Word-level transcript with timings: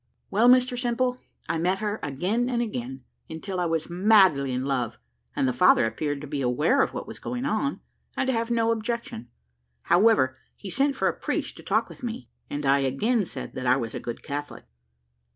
"Well, 0.31 0.49
Mr 0.49 0.75
Simple, 0.79 1.19
I 1.47 1.59
met 1.59 1.77
her 1.77 1.99
again 2.01 2.49
and 2.49 2.59
again, 2.59 3.03
until 3.29 3.59
I 3.59 3.65
was 3.65 3.87
madly 3.87 4.51
in 4.51 4.65
love, 4.65 4.97
and 5.35 5.47
the 5.47 5.53
father 5.53 5.85
appeared 5.85 6.21
to 6.21 6.27
be 6.27 6.41
aware 6.41 6.81
of 6.81 6.91
what 6.91 7.05
was 7.05 7.19
going 7.19 7.45
on, 7.45 7.81
and 8.17 8.25
to 8.25 8.33
have 8.33 8.49
no 8.49 8.71
objection. 8.71 9.29
However, 9.83 10.39
he 10.55 10.71
sent 10.71 10.95
for 10.95 11.07
a 11.07 11.13
priest 11.13 11.55
to 11.57 11.61
talk 11.63 11.87
with 11.87 12.01
me, 12.01 12.29
and 12.49 12.65
I 12.65 12.79
again 12.79 13.25
said 13.27 13.53
that 13.53 13.67
I 13.67 13.75
was 13.75 13.93
a 13.93 13.99
good 13.99 14.23
Catholic. 14.23 14.65